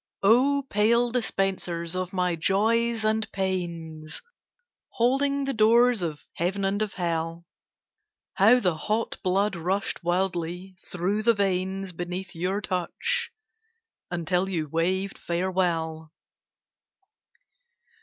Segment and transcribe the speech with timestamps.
[0.23, 4.23] Oh, pale dispensers of my Joys and Pains,
[4.93, 7.45] Holding the doors of Heaven and of Hell,
[8.33, 13.31] How the hot blood rushed wildly through the veins Beneath your touch,
[14.09, 16.11] until you waved farewell.